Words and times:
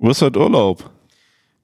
Was 0.00 0.22
hat 0.22 0.36
Urlaub? 0.36 0.88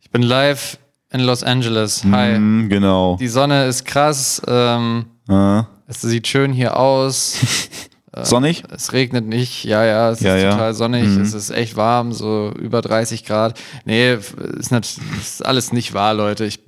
Ich 0.00 0.10
bin 0.10 0.22
live 0.22 0.78
in 1.10 1.20
Los 1.20 1.42
Angeles. 1.42 2.04
Hi. 2.04 2.38
Mm, 2.38 2.68
genau. 2.68 3.16
Die 3.18 3.28
Sonne 3.28 3.66
ist 3.66 3.84
krass. 3.84 4.40
Ähm, 4.46 5.06
Äh, 5.28 5.62
es 5.88 6.00
sieht 6.02 6.26
schön 6.28 6.52
hier 6.52 6.76
aus. 6.78 7.38
sonnig? 8.22 8.62
Es 8.70 8.92
regnet 8.92 9.26
nicht. 9.26 9.64
Ja, 9.64 9.84
ja, 9.84 10.10
es 10.10 10.20
Ja, 10.20 10.36
ist 10.36 10.42
ja. 10.42 10.50
total 10.52 10.74
sonnig. 10.74 11.04
Mhm. 11.08 11.22
Es 11.22 11.34
ist 11.34 11.50
echt 11.50 11.76
warm, 11.76 12.12
so 12.12 12.52
über 12.58 12.82
30 12.82 13.24
Grad. 13.24 13.58
Nee, 13.84 14.14
ist, 14.58 14.70
nat- 14.70 14.98
ist 15.20 15.44
alles 15.44 15.72
nicht 15.72 15.94
wahr, 15.94 16.14
Leute. 16.14 16.44
Ich 16.44 16.60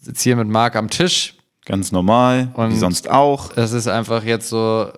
sitze 0.00 0.22
hier 0.24 0.36
mit 0.36 0.48
Marc 0.48 0.76
am 0.76 0.88
Tisch. 0.90 1.34
Ganz 1.64 1.92
normal, 1.92 2.52
wie 2.56 2.76
sonst 2.76 3.10
auch. 3.10 3.56
Es 3.56 3.72
ist 3.72 3.88
einfach 3.88 4.22
jetzt 4.24 4.48
so 4.48 4.88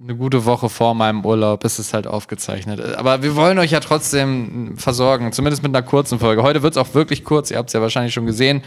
eine 0.00 0.16
gute 0.16 0.44
Woche 0.44 0.68
vor 0.68 0.94
meinem 0.94 1.24
Urlaub. 1.24 1.64
Es 1.64 1.78
ist 1.78 1.94
halt 1.94 2.06
aufgezeichnet. 2.06 2.80
Aber 2.96 3.22
wir 3.22 3.36
wollen 3.36 3.58
euch 3.58 3.70
ja 3.70 3.80
trotzdem 3.80 4.76
versorgen, 4.76 5.32
zumindest 5.32 5.62
mit 5.62 5.74
einer 5.74 5.86
kurzen 5.86 6.18
Folge. 6.18 6.42
Heute 6.42 6.62
wird 6.62 6.74
es 6.74 6.78
auch 6.78 6.94
wirklich 6.94 7.24
kurz. 7.24 7.50
Ihr 7.50 7.58
habt 7.58 7.68
es 7.68 7.74
ja 7.74 7.80
wahrscheinlich 7.80 8.12
schon 8.12 8.26
gesehen, 8.26 8.62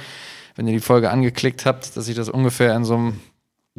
wenn 0.55 0.67
ihr 0.67 0.73
die 0.73 0.80
Folge 0.80 1.12
angeklickt 1.12 1.66
habt, 1.66 1.95
dass 1.98 2.05
sich 2.05 2.16
das 2.16 2.30
ungefähr 2.30 2.76
in 2.76 2.86
so 2.86 2.95
einem 2.95 3.20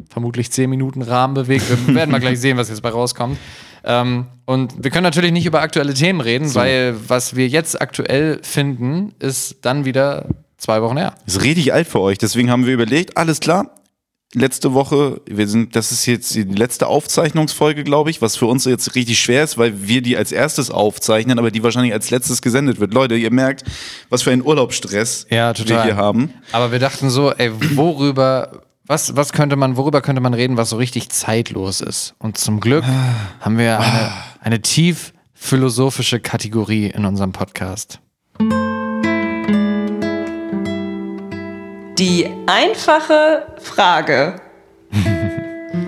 vermutlich 0.09 0.51
10 0.51 0.69
Minuten 0.69 1.01
Rahmen 1.01 1.33
bewegt. 1.33 1.65
Wir 1.87 1.95
werden 1.95 2.11
mal 2.11 2.19
gleich 2.19 2.39
sehen, 2.39 2.57
was 2.57 2.69
jetzt 2.69 2.81
bei 2.81 2.89
rauskommt. 2.89 3.37
Ähm, 3.83 4.27
und 4.45 4.83
wir 4.83 4.91
können 4.91 5.03
natürlich 5.03 5.31
nicht 5.31 5.45
über 5.45 5.61
aktuelle 5.61 5.93
Themen 5.93 6.21
reden, 6.21 6.53
weil 6.53 6.95
was 7.07 7.35
wir 7.35 7.47
jetzt 7.47 7.81
aktuell 7.81 8.39
finden, 8.43 9.13
ist 9.19 9.57
dann 9.65 9.85
wieder 9.85 10.27
zwei 10.57 10.81
Wochen 10.81 10.97
her. 10.97 11.15
Ist 11.25 11.43
richtig 11.43 11.73
alt 11.73 11.87
für 11.87 12.01
euch, 12.01 12.17
deswegen 12.17 12.51
haben 12.51 12.65
wir 12.65 12.73
überlegt, 12.73 13.17
alles 13.17 13.39
klar. 13.39 13.78
Letzte 14.35 14.73
Woche, 14.73 15.21
wir 15.25 15.47
sind, 15.47 15.75
das 15.75 15.91
ist 15.91 16.05
jetzt 16.05 16.35
die 16.35 16.43
letzte 16.43 16.85
Aufzeichnungsfolge, 16.85 17.83
glaube 17.83 18.11
ich, 18.11 18.21
was 18.21 18.35
für 18.35 18.45
uns 18.45 18.63
jetzt 18.65 18.93
richtig 18.93 19.19
schwer 19.19 19.43
ist, 19.43 19.57
weil 19.57 19.87
wir 19.87 20.03
die 20.03 20.17
als 20.17 20.31
erstes 20.31 20.69
aufzeichnen, 20.69 21.39
aber 21.39 21.49
die 21.49 21.63
wahrscheinlich 21.63 21.93
als 21.93 22.11
letztes 22.11 22.43
gesendet 22.43 22.79
wird. 22.79 22.93
Leute, 22.93 23.15
ihr 23.15 23.31
merkt, 23.31 23.63
was 24.09 24.21
für 24.21 24.29
einen 24.31 24.45
Urlaubsstress 24.45 25.25
Ja, 25.31 25.57
wir 25.57 25.83
hier 25.83 25.95
haben. 25.95 26.31
Aber 26.51 26.71
wir 26.71 26.77
dachten 26.77 27.09
so, 27.09 27.31
ey, 27.31 27.51
worüber, 27.75 28.61
was, 28.85 29.15
was 29.15 29.33
könnte 29.33 29.55
man, 29.55 29.77
worüber 29.77 30.01
könnte 30.01 30.21
man 30.21 30.35
reden, 30.35 30.57
was 30.57 30.69
so 30.69 30.77
richtig 30.77 31.09
zeitlos 31.09 31.81
ist? 31.81 32.13
Und 32.19 32.37
zum 32.37 32.59
Glück 32.59 32.85
haben 33.39 33.57
wir 33.57 33.79
eine, 33.79 34.11
eine 34.41 34.61
tief 34.61 35.11
philosophische 35.33 36.19
Kategorie 36.19 36.85
in 36.85 37.05
unserem 37.05 37.31
Podcast. 37.31 37.99
Die 41.99 42.27
einfache 42.47 43.45
Frage. 43.57 44.35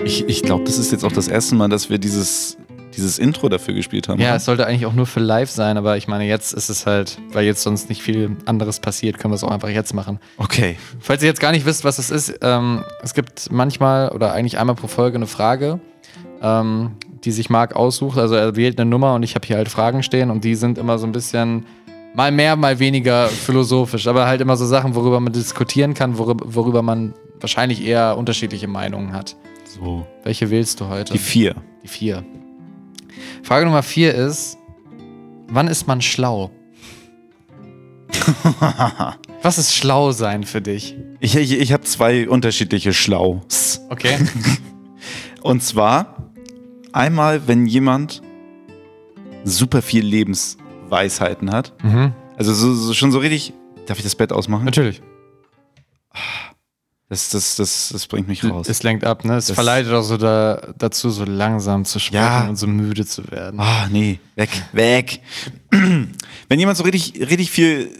Ich, 0.04 0.28
ich 0.28 0.42
glaube, 0.42 0.64
das 0.64 0.80
ist 0.80 0.92
jetzt 0.92 1.04
auch 1.06 1.12
das 1.12 1.28
erste 1.28 1.54
Mal, 1.54 1.70
dass 1.70 1.92
wir 1.92 2.00
dieses, 2.00 2.58
dieses 2.96 3.20
Intro 3.20 3.50
dafür 3.50 3.76
gespielt 3.76 4.10
haben. 4.10 4.20
Ja, 4.20 4.36
es 4.36 4.46
sollte 4.46 4.66
eigentlich 4.66 4.88
auch 4.88 4.94
nur 4.94 5.06
für 5.06 5.20
live 5.20 5.50
sein, 5.50 5.78
aber 5.78 5.96
ich 5.96 6.08
meine, 6.08 6.26
jetzt 6.26 6.54
ist 6.54 6.70
es 6.70 6.88
halt, 6.88 7.20
weil 7.34 7.46
jetzt 7.46 7.62
sonst 7.62 7.88
nicht 7.88 8.02
viel 8.02 8.36
anderes 8.46 8.80
passiert, 8.80 9.20
können 9.20 9.32
wir 9.32 9.36
es 9.36 9.44
auch 9.44 9.52
einfach 9.52 9.70
jetzt 9.70 9.94
machen. 9.94 10.20
Okay. 10.38 10.78
Falls 11.00 11.22
ihr 11.22 11.28
jetzt 11.28 11.40
gar 11.40 11.52
nicht 11.52 11.68
wisst, 11.68 11.84
was 11.84 12.00
es 12.00 12.10
ist, 12.10 12.40
ähm, 12.42 12.84
es 13.04 13.14
gibt 13.14 13.52
manchmal 13.52 14.10
oder 14.10 14.34
eigentlich 14.34 14.58
einmal 14.58 14.76
pro 14.76 14.88
Folge 14.88 15.18
eine 15.18 15.28
Frage, 15.28 15.80
ähm, 16.42 16.96
die 17.24 17.32
sich 17.32 17.52
Marc 17.52 17.76
aussucht. 17.76 18.18
Also 18.18 18.36
er 18.36 18.56
wählt 18.56 18.80
eine 18.80 18.90
Nummer 18.90 19.14
und 19.14 19.24
ich 19.24 19.36
habe 19.36 19.46
hier 19.46 19.58
halt 19.58 19.70
Fragen 19.70 20.02
stehen 20.02 20.32
und 20.32 20.44
die 20.44 20.56
sind 20.56 20.80
immer 20.80 20.98
so 20.98 21.06
ein 21.06 21.12
bisschen 21.12 21.66
mal 22.14 22.32
mehr, 22.32 22.56
mal 22.56 22.80
weniger 22.80 23.28
philosophisch, 23.28 24.08
aber 24.08 24.26
halt 24.28 24.42
immer 24.42 24.58
so 24.58 24.66
Sachen, 24.66 24.96
worüber 24.96 25.20
man 25.20 25.34
diskutieren 25.34 25.94
kann, 25.94 26.18
worüber, 26.18 26.46
worüber 26.54 26.82
man 26.82 27.14
wahrscheinlich 27.40 27.84
eher 27.84 28.18
unterschiedliche 28.18 28.68
Meinungen 28.68 29.14
hat. 29.14 29.36
So. 29.66 30.06
Welche 30.24 30.50
wählst 30.50 30.80
du 30.80 30.88
heute? 30.88 31.14
Die 31.14 31.20
vier. 31.20 31.56
Die 31.84 31.88
vier. 31.88 32.24
Frage 33.44 33.66
Nummer 33.66 33.84
vier 33.84 34.14
ist: 34.14 34.58
Wann 35.48 35.68
ist 35.68 35.88
man 35.88 36.02
schlau? 36.02 36.52
Was 39.42 39.58
ist 39.58 39.74
schlau 39.74 40.12
sein 40.12 40.44
für 40.44 40.62
dich? 40.62 40.96
Ich, 41.20 41.36
ich, 41.36 41.54
ich 41.54 41.74
habe 41.74 41.84
zwei 41.84 42.30
unterschiedliche 42.30 42.94
Schlaus. 42.94 43.82
Okay. 43.90 44.18
Und 45.42 45.64
zwar 45.64 46.32
einmal, 46.92 47.48
wenn 47.48 47.66
jemand 47.66 48.22
super 49.44 49.82
viel 49.82 50.06
Lebensweisheiten 50.92 51.52
hat. 51.52 51.74
mhm. 51.84 52.14
Also 52.38 52.54
so, 52.54 52.74
so, 52.74 52.94
schon 52.94 53.12
so 53.12 53.20
richtig. 53.20 53.54
Darf 53.86 53.98
ich 53.98 54.04
das 54.04 54.16
Bett 54.16 54.32
ausmachen? 54.32 54.66
Natürlich. 54.66 55.02
Das, 57.10 57.30
das, 57.30 57.56
das, 57.58 57.90
das 57.92 58.08
bringt 58.08 58.28
mich 58.30 58.44
raus. 58.44 58.70
Es 58.70 58.84
lenkt 58.84 59.04
ab, 59.04 59.26
ne? 59.26 59.36
Es 59.36 59.48
Das- 59.48 59.56
verleitet 59.56 59.92
auch 59.94 60.02
so 60.02 60.16
da, 60.18 60.74
dazu, 60.78 61.10
so 61.10 61.26
langsam 61.26 61.84
zu 61.84 62.00
sprechen 62.00 62.16
Ja. 62.24 62.48
und 62.48 62.56
so 62.56 62.68
müde 62.68 63.06
zu 63.06 63.30
werden. 63.30 63.60
Ah, 63.60 63.88
nee, 63.92 64.20
weg, 64.36 64.50
weg. 64.72 65.20
Wenn 65.72 66.60
jemand 66.60 66.78
so 66.78 66.84
richtig, 66.84 67.20
richtig 67.30 67.52
viel 67.52 67.92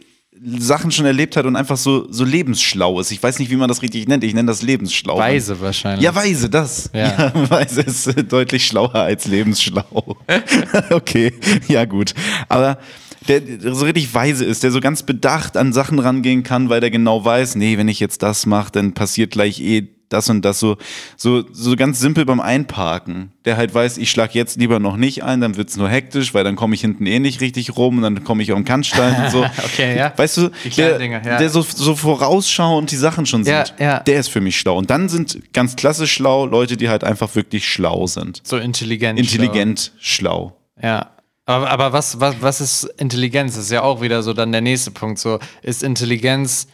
Sachen 0.44 0.92
schon 0.92 1.06
erlebt 1.06 1.38
hat 1.38 1.46
und 1.46 1.56
einfach 1.56 1.78
so, 1.78 2.12
so 2.12 2.24
lebensschlau 2.24 3.00
ist. 3.00 3.12
Ich 3.12 3.22
weiß 3.22 3.38
nicht, 3.38 3.52
wie 3.52 3.56
man 3.56 3.68
das 3.68 3.84
richtig 3.84 4.08
nennt. 4.08 4.24
Ich 4.24 4.34
nenne 4.34 4.48
das 4.48 4.64
lebensschlau. 4.64 5.18
Weise 5.18 5.62
wahrscheinlich. 5.62 6.04
Ja, 6.04 6.16
weise, 6.16 6.50
das. 6.50 6.90
Ja. 6.94 7.32
Ja, 7.34 7.50
weise 7.50 7.82
ist 7.82 8.08
äh, 8.08 8.24
deutlich 8.24 8.66
schlauer 8.66 8.96
als 8.96 9.28
lebensschlau. 9.28 10.18
okay, 10.90 11.34
ja 11.68 11.86
gut. 11.86 12.16
Aber 12.50 12.80
der 13.28 13.40
der 13.40 13.76
so 13.76 13.86
richtig 13.86 14.12
weise 14.16 14.44
ist, 14.44 14.64
der 14.64 14.72
so 14.72 14.80
ganz 14.80 15.04
bedacht 15.04 15.58
an 15.58 15.74
Sachen 15.74 16.00
rangehen 16.00 16.42
kann, 16.42 16.70
weil 16.70 16.82
der 16.82 16.90
genau 16.90 17.24
weiß, 17.24 17.56
nee, 17.56 17.78
wenn 17.78 17.88
ich 17.88 18.00
jetzt 18.00 18.24
das 18.24 18.48
mache, 18.48 18.72
dann 18.72 18.94
passiert 18.94 19.32
gleich 19.32 19.60
eh 19.62 19.90
das 20.12 20.30
und 20.30 20.44
das 20.44 20.60
so, 20.60 20.78
so, 21.18 21.44
so 21.52 21.76
ganz 21.76 22.00
simpel 22.00 22.26
beim 22.26 22.40
Einparken. 22.40 23.32
Der 23.46 23.58
halt 23.58 23.74
weiß, 23.74 23.98
ich 23.98 24.12
schlag 24.12 24.36
jetzt 24.36 24.58
lieber 24.58 24.80
noch 24.80 24.98
nicht 24.98 25.24
ein, 25.24 25.42
dann 25.42 25.58
wird's 25.58 25.78
nur 25.78 25.90
hektisch, 25.90 26.34
weil 26.34 26.44
dann 26.44 26.56
komme 26.56 26.76
ich 26.76 26.82
hinten 26.82 27.06
eh 27.06 27.20
nicht 27.20 27.42
richtig 27.42 27.76
rum 27.76 27.98
und 27.98 28.04
dann 28.04 28.24
komme 28.24 28.44
ich 28.44 28.52
auf 28.52 28.60
den 28.60 28.66
Kannstein 28.66 29.26
und 29.26 29.32
so. 29.32 29.46
Okay, 29.64 29.98
ja. 29.98 30.14
Weißt 30.16 30.38
du, 30.38 30.50
der, 30.76 30.98
Dinge, 30.98 31.22
ja. 31.24 31.38
der 31.38 31.50
so, 31.50 31.62
so 31.62 31.96
vorausschauend 31.96 32.92
die 32.92 32.96
Sachen 32.96 33.26
schon 33.26 33.44
sind, 33.44 33.54
Ja, 33.54 33.86
ja. 33.86 34.00
der 34.00 34.20
ist 34.20 34.30
für 34.30 34.42
mich 34.42 34.58
schlau. 34.58 34.78
Und 34.78 34.90
dann 34.90 35.08
sind 35.08 35.54
ganz 35.54 35.76
klassisch 35.76 36.14
schlau 36.14 36.46
Leute, 36.46 36.78
die 36.78 36.90
halt 36.90 37.04
einfach 37.04 37.36
wirklich 37.36 37.68
schlau 37.68 38.08
sind. 38.08 38.42
So 38.44 38.58
intelligent. 38.58 39.20
Intelligent 39.20 39.92
schlau. 40.00 40.58
Ja. 40.82 41.12
Aber, 41.46 41.70
aber 41.70 41.94
was, 41.94 42.20
was, 42.20 42.36
was 42.42 42.62
ist 42.62 42.84
Intelligenz? 42.98 43.56
Das 43.56 43.66
ist 43.66 43.72
ja 43.72 43.82
auch 43.82 44.02
wieder 44.02 44.24
so 44.24 44.34
dann 44.34 44.52
der 44.52 44.62
nächste 44.62 44.92
Punkt. 44.92 45.20
So, 45.20 45.40
ist 45.62 45.84
Intelligenz, 45.84 46.68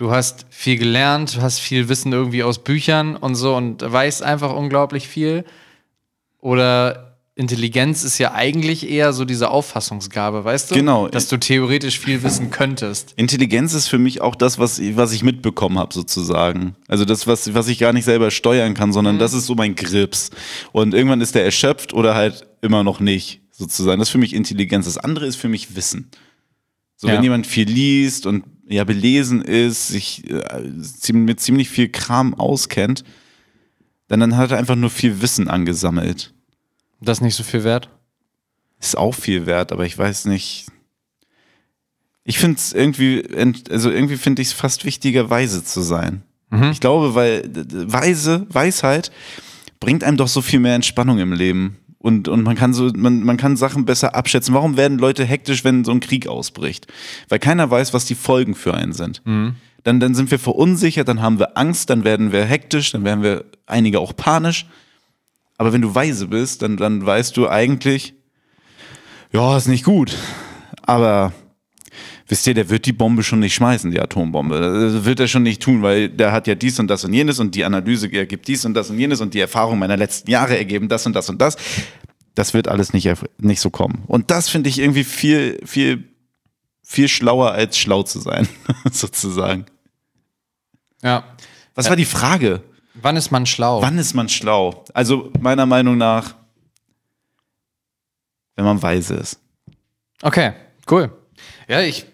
du 0.00 0.10
hast 0.10 0.46
viel 0.48 0.78
gelernt, 0.78 1.36
du 1.36 1.42
hast 1.42 1.58
viel 1.60 1.90
Wissen 1.90 2.10
irgendwie 2.10 2.42
aus 2.42 2.64
Büchern 2.64 3.16
und 3.16 3.34
so 3.34 3.54
und 3.54 3.82
weißt 3.82 4.22
einfach 4.22 4.54
unglaublich 4.54 5.06
viel. 5.08 5.44
Oder 6.38 7.18
Intelligenz 7.34 8.02
ist 8.02 8.16
ja 8.16 8.32
eigentlich 8.32 8.88
eher 8.88 9.12
so 9.12 9.26
diese 9.26 9.50
Auffassungsgabe, 9.50 10.42
weißt 10.42 10.70
du? 10.70 10.74
Genau. 10.74 11.08
Dass 11.08 11.28
du 11.28 11.36
theoretisch 11.36 11.98
viel 11.98 12.22
wissen 12.22 12.50
könntest. 12.50 13.12
Intelligenz 13.16 13.74
ist 13.74 13.88
für 13.88 13.98
mich 13.98 14.22
auch 14.22 14.34
das, 14.34 14.58
was, 14.58 14.80
was 14.96 15.12
ich 15.12 15.22
mitbekommen 15.22 15.78
habe, 15.78 15.92
sozusagen. 15.92 16.76
Also 16.88 17.04
das, 17.04 17.26
was, 17.26 17.52
was 17.52 17.68
ich 17.68 17.78
gar 17.78 17.92
nicht 17.92 18.06
selber 18.06 18.30
steuern 18.30 18.72
kann, 18.72 18.94
sondern 18.94 19.18
das 19.18 19.34
ist 19.34 19.44
so 19.44 19.54
mein 19.54 19.74
Grips. 19.74 20.30
Und 20.72 20.94
irgendwann 20.94 21.20
ist 21.20 21.34
der 21.34 21.44
erschöpft 21.44 21.92
oder 21.92 22.14
halt 22.14 22.46
immer 22.62 22.84
noch 22.84 23.00
nicht, 23.00 23.42
sozusagen. 23.50 23.98
Das 23.98 24.08
ist 24.08 24.12
für 24.12 24.18
mich 24.18 24.32
Intelligenz. 24.32 24.86
Das 24.86 24.96
andere 24.96 25.26
ist 25.26 25.36
für 25.36 25.48
mich 25.48 25.76
Wissen. 25.76 26.10
So, 26.96 27.08
Ja. 27.08 27.14
wenn 27.14 27.22
jemand 27.22 27.46
viel 27.46 27.68
liest 27.68 28.24
und 28.24 28.44
ja 28.70 28.84
belesen 28.84 29.42
ist, 29.42 29.88
sich 29.88 30.30
äh, 30.30 31.12
mit 31.12 31.40
ziemlich 31.40 31.68
viel 31.68 31.88
Kram 31.88 32.34
auskennt, 32.34 33.04
dann, 34.08 34.20
dann 34.20 34.36
hat 34.36 34.52
er 34.52 34.58
einfach 34.58 34.76
nur 34.76 34.90
viel 34.90 35.20
Wissen 35.22 35.48
angesammelt. 35.48 36.32
Das 37.00 37.18
ist 37.18 37.22
nicht 37.22 37.34
so 37.34 37.42
viel 37.42 37.64
wert. 37.64 37.88
Ist 38.80 38.96
auch 38.96 39.14
viel 39.14 39.46
wert, 39.46 39.72
aber 39.72 39.84
ich 39.86 39.96
weiß 39.96 40.26
nicht. 40.26 40.66
Ich 42.24 42.38
finde 42.38 42.58
es 42.58 42.72
irgendwie, 42.72 43.24
also 43.70 43.90
irgendwie 43.90 44.16
finde 44.16 44.42
ich 44.42 44.48
es 44.48 44.54
fast 44.54 44.84
wichtiger, 44.84 45.30
weise 45.30 45.64
zu 45.64 45.80
sein. 45.80 46.22
Ich 46.72 46.80
glaube, 46.80 47.14
weil 47.14 47.48
weise, 47.70 48.46
Weisheit 48.50 49.10
bringt 49.78 50.04
einem 50.04 50.16
doch 50.16 50.28
so 50.28 50.42
viel 50.42 50.60
mehr 50.60 50.74
Entspannung 50.74 51.18
im 51.18 51.32
Leben. 51.32 51.76
Und, 52.02 52.28
und 52.28 52.42
man 52.44 52.56
kann 52.56 52.72
so, 52.72 52.90
man, 52.96 53.22
man 53.22 53.36
kann 53.36 53.58
Sachen 53.58 53.84
besser 53.84 54.14
abschätzen. 54.14 54.54
Warum 54.54 54.78
werden 54.78 54.98
Leute 54.98 55.24
hektisch, 55.24 55.64
wenn 55.64 55.84
so 55.84 55.92
ein 55.92 56.00
Krieg 56.00 56.26
ausbricht? 56.26 56.86
Weil 57.28 57.38
keiner 57.38 57.70
weiß, 57.70 57.92
was 57.92 58.06
die 58.06 58.14
Folgen 58.14 58.54
für 58.54 58.72
einen 58.72 58.94
sind. 58.94 59.20
Dann, 59.84 60.00
dann 60.00 60.14
sind 60.14 60.30
wir 60.30 60.38
verunsichert, 60.38 61.08
dann 61.08 61.20
haben 61.20 61.38
wir 61.38 61.58
Angst, 61.58 61.90
dann 61.90 62.02
werden 62.04 62.32
wir 62.32 62.44
hektisch, 62.44 62.92
dann 62.92 63.04
werden 63.04 63.22
wir 63.22 63.44
einige 63.66 64.00
auch 64.00 64.16
panisch. 64.16 64.66
Aber 65.58 65.74
wenn 65.74 65.82
du 65.82 65.94
weise 65.94 66.28
bist, 66.28 66.62
dann, 66.62 66.78
dann 66.78 67.04
weißt 67.04 67.36
du 67.36 67.48
eigentlich, 67.48 68.14
ja, 69.30 69.56
ist 69.58 69.68
nicht 69.68 69.84
gut. 69.84 70.16
Aber 70.82 71.34
wisst 72.30 72.46
ihr, 72.46 72.54
der 72.54 72.70
wird 72.70 72.86
die 72.86 72.92
Bombe 72.92 73.24
schon 73.24 73.40
nicht 73.40 73.54
schmeißen, 73.54 73.90
die 73.90 74.00
Atombombe. 74.00 74.92
Das 74.92 75.04
wird 75.04 75.18
er 75.18 75.26
schon 75.26 75.42
nicht 75.42 75.60
tun, 75.60 75.82
weil 75.82 76.08
der 76.08 76.30
hat 76.30 76.46
ja 76.46 76.54
dies 76.54 76.78
und 76.78 76.86
das 76.86 77.04
und 77.04 77.12
jenes 77.12 77.40
und 77.40 77.54
die 77.56 77.64
Analyse 77.64 78.10
ergibt 78.12 78.46
dies 78.46 78.64
und 78.64 78.74
das 78.74 78.88
und 78.88 78.98
jenes 78.98 79.20
und 79.20 79.34
die 79.34 79.40
Erfahrung 79.40 79.80
meiner 79.80 79.96
letzten 79.96 80.30
Jahre 80.30 80.56
ergeben 80.56 80.88
das 80.88 81.04
und 81.06 81.14
das 81.14 81.28
und 81.28 81.40
das. 81.40 81.56
Das 82.36 82.54
wird 82.54 82.68
alles 82.68 82.92
nicht, 82.92 83.08
nicht 83.38 83.60
so 83.60 83.70
kommen. 83.70 84.04
Und 84.06 84.30
das 84.30 84.48
finde 84.48 84.68
ich 84.68 84.78
irgendwie 84.78 85.02
viel, 85.02 85.60
viel, 85.64 86.04
viel 86.84 87.08
schlauer 87.08 87.50
als 87.50 87.76
schlau 87.76 88.04
zu 88.04 88.20
sein, 88.20 88.48
sozusagen. 88.92 89.66
Ja. 91.02 91.24
Was 91.74 91.88
war 91.88 91.96
die 91.96 92.04
Frage? 92.04 92.62
Wann 92.94 93.16
ist 93.16 93.32
man 93.32 93.44
schlau? 93.46 93.82
Wann 93.82 93.98
ist 93.98 94.14
man 94.14 94.28
schlau? 94.28 94.84
Also 94.94 95.32
meiner 95.40 95.66
Meinung 95.66 95.98
nach, 95.98 96.36
wenn 98.54 98.64
man 98.64 98.80
weise 98.80 99.14
ist. 99.14 99.40
Okay, 100.22 100.52
cool. 100.88 101.10
Ja, 101.66 101.80
ich 101.80 102.06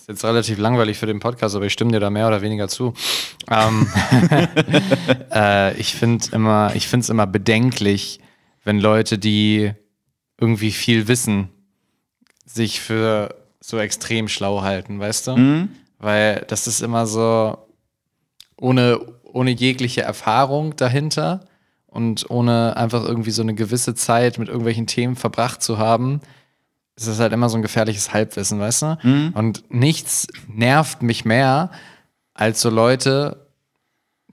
ist 0.00 0.08
jetzt 0.08 0.24
relativ 0.24 0.58
langweilig 0.58 0.98
für 0.98 1.06
den 1.06 1.20
Podcast, 1.20 1.56
aber 1.56 1.66
ich 1.66 1.72
stimme 1.72 1.92
dir 1.92 2.00
da 2.00 2.10
mehr 2.10 2.28
oder 2.28 2.40
weniger 2.42 2.68
zu. 2.68 2.94
Ähm, 3.50 3.86
äh, 5.32 5.76
ich 5.78 5.94
finde 5.94 6.24
immer, 6.32 6.72
ich 6.74 6.88
finde 6.88 7.04
es 7.04 7.10
immer 7.10 7.26
bedenklich, 7.26 8.20
wenn 8.64 8.78
Leute, 8.78 9.18
die 9.18 9.72
irgendwie 10.40 10.70
viel 10.70 11.08
wissen, 11.08 11.48
sich 12.44 12.80
für 12.80 13.34
so 13.60 13.78
extrem 13.78 14.28
schlau 14.28 14.62
halten, 14.62 15.00
weißt 15.00 15.26
du? 15.26 15.36
Mhm. 15.36 15.68
Weil 15.98 16.44
das 16.48 16.66
ist 16.66 16.80
immer 16.80 17.06
so 17.06 17.58
ohne, 18.56 19.00
ohne 19.24 19.50
jegliche 19.50 20.02
Erfahrung 20.02 20.76
dahinter 20.76 21.40
und 21.86 22.30
ohne 22.30 22.76
einfach 22.76 23.04
irgendwie 23.04 23.32
so 23.32 23.42
eine 23.42 23.54
gewisse 23.54 23.94
Zeit 23.94 24.38
mit 24.38 24.48
irgendwelchen 24.48 24.86
Themen 24.86 25.16
verbracht 25.16 25.62
zu 25.62 25.78
haben, 25.78 26.20
ist 26.98 27.08
das 27.08 27.20
halt 27.20 27.32
immer 27.32 27.48
so 27.48 27.56
ein 27.56 27.62
gefährliches 27.62 28.12
Halbwissen, 28.12 28.58
weißt 28.58 28.82
du? 28.82 28.98
Mhm. 29.02 29.30
Und 29.34 29.64
nichts 29.70 30.26
nervt 30.48 31.02
mich 31.02 31.24
mehr 31.24 31.70
als 32.34 32.60
so 32.60 32.70
Leute, 32.70 33.46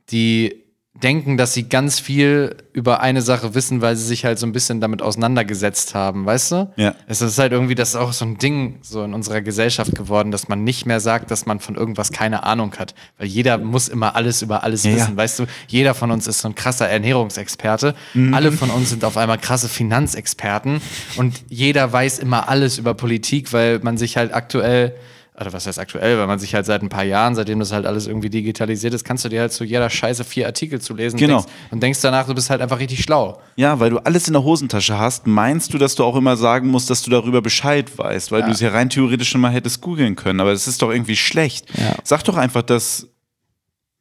die 0.10 0.65
denken, 1.04 1.36
dass 1.36 1.54
sie 1.54 1.68
ganz 1.68 2.00
viel 2.00 2.56
über 2.72 3.02
eine 3.02 3.22
Sache 3.22 3.54
wissen, 3.54 3.82
weil 3.82 3.96
sie 3.98 4.06
sich 4.06 4.24
halt 4.24 4.40
so 4.40 4.46
ein 4.48 4.54
bisschen 4.54 4.80
damit 4.80 5.02
auseinandergesetzt 5.02 5.94
haben, 5.94 6.26
weißt 6.26 6.52
du? 6.54 6.74
Ja. 6.78 6.96
Es 7.08 7.22
ist 7.22 7.38
halt 7.38 7.52
irgendwie, 7.52 7.76
das 7.76 7.90
ist 7.90 7.96
auch 7.96 8.14
so 8.14 8.24
ein 8.26 8.38
Ding 8.38 8.80
so 8.82 9.04
in 9.04 9.14
unserer 9.14 9.42
Gesellschaft 9.42 9.94
geworden, 9.94 10.32
dass 10.32 10.48
man 10.48 10.64
nicht 10.64 10.86
mehr 10.86 11.02
sagt, 11.02 11.32
dass 11.32 11.46
man 11.46 11.60
von 11.60 11.76
irgendwas 11.76 12.12
keine 12.12 12.44
Ahnung 12.44 12.74
hat. 12.80 12.96
Weil 13.18 13.28
jeder 13.28 13.58
muss 13.58 13.90
immer 13.90 14.16
alles 14.16 14.42
über 14.42 14.64
alles 14.64 14.84
Ja, 14.84 14.92
ja. 14.92 14.98
wissen, 14.98 15.18
weißt 15.18 15.40
du? 15.40 15.46
Jeder 15.68 15.94
von 15.96 16.12
uns 16.12 16.28
ist 16.28 16.40
so 16.40 16.48
ein 16.48 16.56
krasser 16.56 16.88
Ernährungsexperte. 16.88 17.94
Mhm. 18.14 18.34
Alle 18.34 18.52
von 18.54 18.70
uns 18.70 18.90
sind 18.90 19.04
auf 19.04 19.18
einmal 19.18 19.38
krasse 19.38 19.68
Finanzexperten. 19.68 20.82
Und 21.18 21.44
jeder 21.50 21.92
weiß 21.92 22.20
immer 22.20 22.48
alles 22.48 22.78
über 22.78 22.94
Politik, 22.94 23.52
weil 23.52 23.80
man 23.80 23.98
sich 23.98 24.16
halt 24.16 24.34
aktuell 24.34 24.96
oder 25.40 25.52
was 25.52 25.68
heißt 25.68 25.80
aktuell, 25.80 26.18
weil 26.18 26.28
man 26.28 26.40
sich 26.40 26.56
halt 26.56 26.66
seit 26.66 26.82
ein 26.82 26.88
paar 26.90 27.04
Jahren, 27.04 27.36
seitdem 27.36 27.60
das 27.60 27.72
halt 27.74 27.86
alles 27.86 28.08
irgendwie 28.08 28.30
digitalisiert 28.30 28.94
ist, 28.94 29.04
kannst 29.04 29.26
du 29.26 29.30
dir 29.30 29.42
halt 29.42 29.52
zu 29.52 29.64
jeder 29.66 29.90
Scheiße 29.90 30.24
vier 30.24 30.46
Artikel 30.46 30.80
zu 30.80 30.94
lesen 30.94 31.18
Genau. 31.18 31.40
denkst, 31.42 31.52
und 31.72 31.84
denkst 31.84 32.00
danach, 32.02 32.26
du 32.26 32.34
bist 32.34 32.50
halt 32.50 32.62
einfach 32.62 32.80
richtig 32.80 33.02
schlau. 33.04 33.42
Ja, 33.58 33.80
weil 33.80 33.90
du 33.90 33.98
alles 34.00 34.28
in 34.28 34.34
der 34.34 34.44
Hosentasche 34.44 34.98
hast, 34.98 35.28
meinst 35.28 35.74
du, 35.74 35.78
dass 35.78 35.96
du 35.96 36.04
auch 36.06 36.16
immer 36.16 36.38
sagen 36.38 36.70
musst, 36.70 36.90
dass 36.90 37.02
du 37.02 37.10
darüber 37.12 37.42
Bescheid 37.42 37.98
weißt, 37.98 38.32
weil 38.32 38.42
Ja. 38.42 38.46
du 38.48 38.52
es 38.54 38.62
ja 38.62 38.70
rein 38.70 38.90
theoretisch 38.90 39.30
schon 39.30 39.42
mal 39.42 39.52
hättest 39.52 39.82
googeln 39.82 40.16
können. 40.16 40.40
Aber 40.40 40.52
das 40.52 40.68
ist 40.68 40.82
doch 40.82 40.90
irgendwie 40.92 41.18
schlecht. 41.18 41.66
Ja. 41.78 41.96
Sag 42.04 42.24
doch 42.24 42.38
einfach, 42.38 42.62
dass, 42.62 43.08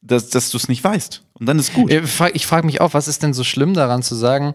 dass, 0.01 0.29
dass 0.29 0.49
du 0.51 0.57
es 0.57 0.69
nicht 0.69 0.83
weißt. 0.83 1.23
Und 1.33 1.47
dann 1.47 1.59
ist 1.59 1.73
gut. 1.73 1.91
Ich 1.91 2.09
frage 2.09 2.39
frag 2.39 2.63
mich 2.63 2.79
auch, 2.79 2.93
was 2.93 3.07
ist 3.09 3.23
denn 3.23 3.33
so 3.33 3.43
schlimm 3.43 3.73
daran 3.73 4.03
zu 4.03 4.15
sagen, 4.15 4.53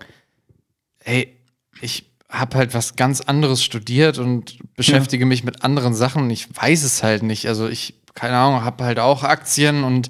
ey, 1.05 1.37
ich 1.83 2.10
habe 2.31 2.57
halt 2.59 2.75
was 2.75 2.97
ganz 2.97 3.21
anderes 3.21 3.63
studiert 3.63 4.19
und 4.19 4.57
beschäftige 4.77 5.27
mich 5.27 5.43
mit 5.45 5.65
anderen 5.65 5.95
Sachen 5.95 6.31
ich 6.31 6.49
weiß 6.55 6.85
es 6.85 7.03
halt 7.03 7.23
nicht. 7.25 7.47
Also 7.49 7.69
ich, 7.69 7.95
keine 8.15 8.37
Ahnung, 8.37 8.65
habe 8.65 8.85
halt 8.85 8.99
auch 9.01 9.25
Aktien 9.25 9.83
und 9.85 10.09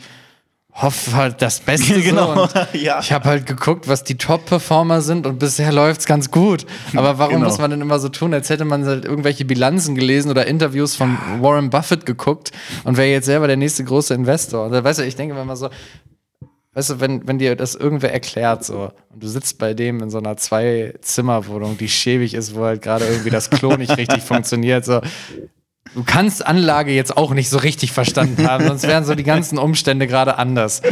hoffe 0.72 1.14
halt 1.14 1.42
das 1.42 1.60
Beste. 1.66 2.00
Genau, 2.00 2.34
So. 2.34 2.42
Und 2.42 2.52
ja. 2.74 3.00
Ich 3.00 3.10
habe 3.12 3.28
halt 3.28 3.46
geguckt, 3.46 3.88
was 3.88 4.04
die 4.04 4.16
Top-Performer 4.16 5.00
sind 5.00 5.26
und 5.26 5.38
bisher 5.38 5.72
läuft's 5.72 6.06
ganz 6.06 6.30
gut. 6.30 6.66
Aber 6.94 7.18
warum 7.18 7.36
Genau. 7.36 7.46
muss 7.48 7.58
man 7.58 7.70
denn 7.70 7.80
immer 7.80 7.98
so 7.98 8.08
tun, 8.08 8.32
als 8.34 8.50
hätte 8.50 8.64
man 8.64 8.84
halt 8.84 9.04
irgendwelche 9.04 9.44
Bilanzen 9.44 9.94
gelesen 9.94 10.30
oder 10.30 10.46
Interviews 10.46 10.94
von 10.96 11.16
Warren 11.40 11.70
Buffett 11.70 12.06
geguckt 12.06 12.52
und 12.84 12.96
wäre 12.98 13.08
jetzt 13.08 13.26
selber 13.26 13.46
der 13.46 13.56
nächste 13.56 13.82
große 13.82 14.14
Investor? 14.14 14.66
Und 14.66 14.72
da, 14.72 14.84
weißt 14.84 15.00
du, 15.00 15.04
ich 15.04 15.16
denke 15.16 15.38
immer 15.38 15.56
so, 15.56 15.70
weißt 16.74 16.90
du, 16.90 17.00
wenn, 17.00 17.26
wenn 17.26 17.38
dir 17.38 17.56
das 17.56 17.74
irgendwer 17.74 18.12
erklärt 18.12 18.64
so 18.64 18.92
und 19.12 19.22
du 19.22 19.28
sitzt 19.28 19.58
bei 19.58 19.74
dem 19.74 20.02
in 20.02 20.10
so 20.10 20.18
einer 20.18 20.36
Zwei-Zimmer-Wohnung, 20.36 21.78
die 21.78 21.88
schäbig 21.88 22.34
ist, 22.34 22.54
wo 22.54 22.64
halt 22.64 22.82
gerade 22.82 23.06
irgendwie 23.06 23.30
das 23.30 23.50
Klo 23.50 23.76
nicht 23.76 23.96
richtig 23.96 24.22
funktioniert, 24.22 24.84
so 24.84 25.00
Du 25.94 26.04
kannst 26.04 26.46
Anlage 26.46 26.92
jetzt 26.92 27.16
auch 27.16 27.32
nicht 27.34 27.50
so 27.50 27.58
richtig 27.58 27.90
verstanden 27.90 28.46
haben, 28.46 28.66
sonst 28.66 28.86
wären 28.86 29.04
so 29.04 29.16
die 29.16 29.24
ganzen 29.24 29.58
Umstände 29.58 30.06
gerade 30.06 30.38
anders. 30.38 30.82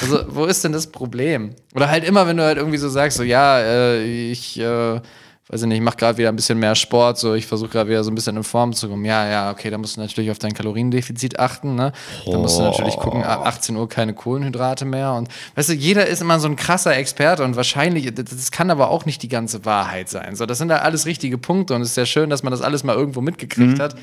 Also, 0.00 0.24
wo 0.28 0.46
ist 0.46 0.64
denn 0.64 0.72
das 0.72 0.88
Problem? 0.88 1.54
Oder 1.74 1.88
halt 1.88 2.02
immer, 2.02 2.26
wenn 2.26 2.36
du 2.36 2.42
halt 2.42 2.58
irgendwie 2.58 2.78
so 2.78 2.88
sagst, 2.88 3.18
so, 3.18 3.22
ja, 3.22 3.60
äh, 3.60 4.02
ich, 4.02 4.58
äh, 4.58 5.00
weiß 5.48 5.60
ich 5.60 5.68
nicht, 5.68 5.76
ich 5.76 5.84
mache 5.84 5.96
gerade 5.96 6.16
wieder 6.16 6.30
ein 6.30 6.36
bisschen 6.36 6.58
mehr 6.58 6.74
Sport, 6.74 7.18
so, 7.18 7.34
ich 7.34 7.46
versuche 7.46 7.70
gerade 7.70 7.90
wieder 7.90 8.02
so 8.02 8.10
ein 8.10 8.14
bisschen 8.14 8.36
in 8.36 8.44
Form 8.44 8.72
zu 8.72 8.88
kommen. 8.88 9.04
Ja, 9.04 9.28
ja, 9.28 9.50
okay, 9.50 9.68
da 9.68 9.76
musst 9.76 9.96
du 9.96 10.00
natürlich 10.00 10.30
auf 10.30 10.38
dein 10.38 10.54
Kaloriendefizit 10.54 11.38
achten, 11.38 11.74
ne? 11.74 11.92
Da 12.24 12.38
musst 12.38 12.58
du 12.58 12.62
natürlich 12.62 12.96
gucken, 12.96 13.22
ab 13.22 13.46
18 13.46 13.76
Uhr 13.76 13.86
keine 13.88 14.14
Kohlenhydrate 14.14 14.86
mehr. 14.86 15.12
Und 15.12 15.28
weißt 15.54 15.68
du, 15.68 15.72
jeder 15.74 16.06
ist 16.06 16.22
immer 16.22 16.40
so 16.40 16.48
ein 16.48 16.56
krasser 16.56 16.96
Experte 16.96 17.44
und 17.44 17.56
wahrscheinlich, 17.56 18.14
das, 18.14 18.50
kann 18.50 18.70
aber 18.70 18.90
auch 18.90 19.04
nicht 19.04 19.22
die 19.22 19.28
ganze 19.28 19.64
Wahrheit 19.66 20.08
sein. 20.08 20.34
So, 20.34 20.46
das 20.46 20.58
sind 20.58 20.70
ja 20.70 20.78
alles 20.78 21.04
richtige 21.04 21.36
Punkte 21.36 21.74
und 21.74 21.82
es 21.82 21.90
ist 21.90 21.96
ja 21.96 22.06
schön, 22.06 22.30
dass 22.30 22.42
man 22.42 22.50
das 22.50 22.62
alles 22.62 22.82
mal 22.82 22.96
irgendwo 22.96 23.20
mitgekriegt 23.20 23.80
hat. 23.80 23.96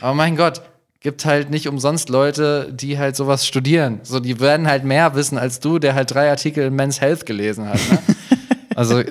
Aber 0.00 0.14
mein 0.14 0.36
Gott, 0.36 0.62
gibt 1.00 1.24
halt 1.24 1.50
nicht 1.50 1.66
umsonst 1.66 2.10
Leute, 2.10 2.72
die 2.72 2.98
halt 2.98 3.16
sowas 3.16 3.46
studieren. 3.46 4.00
So, 4.02 4.20
die 4.20 4.38
werden 4.38 4.66
halt 4.66 4.84
mehr 4.84 5.14
wissen 5.14 5.38
als 5.38 5.58
du, 5.58 5.78
der 5.78 5.94
halt 5.94 6.12
drei 6.12 6.30
Artikel 6.30 6.64
in 6.64 6.74
Men's 6.74 7.00
Health 7.00 7.24
gelesen 7.24 7.68
hat. 7.68 7.80
Ne? 7.90 7.98
also 8.76 9.02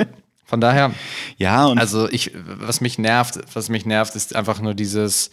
von 0.49 0.59
daher, 0.59 0.91
Ja, 1.37 1.65
und 1.67 1.77
also 1.79 2.09
ich, 2.09 2.31
was 2.35 2.81
mich 2.81 2.97
nervt, 2.97 3.39
was 3.53 3.69
mich 3.69 3.85
nervt, 3.85 4.15
ist 4.15 4.35
einfach 4.35 4.59
nur 4.61 4.73
dieses, 4.73 5.29